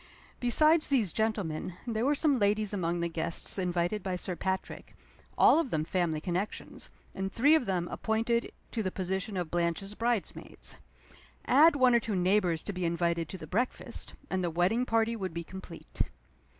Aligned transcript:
Besides 0.39 0.89
these 0.89 1.13
gentlemen, 1.13 1.75
there 1.85 2.03
were 2.03 2.15
some 2.15 2.39
ladies 2.39 2.73
among 2.73 3.01
the 3.01 3.07
guests 3.07 3.59
invited 3.59 4.01
by 4.01 4.15
Sir 4.15 4.35
Patrick 4.35 4.95
all 5.37 5.59
of 5.59 5.69
them 5.69 5.83
family 5.83 6.19
connections, 6.19 6.89
and 7.13 7.31
three 7.31 7.53
of 7.53 7.67
them 7.67 7.87
appointed 7.87 8.51
to 8.71 8.81
the 8.81 8.89
position 8.89 9.37
of 9.37 9.51
Blanche's 9.51 9.93
bridesmaids. 9.93 10.77
Add 11.45 11.75
one 11.75 11.93
or 11.93 11.99
two 11.99 12.15
neighbors 12.15 12.63
to 12.63 12.73
be 12.73 12.83
invited 12.83 13.29
to 13.29 13.37
the 13.37 13.45
breakfast 13.45 14.15
and 14.27 14.43
the 14.43 14.49
wedding 14.49 14.87
party 14.87 15.15
would 15.15 15.35
be 15.35 15.43
complete. 15.43 16.01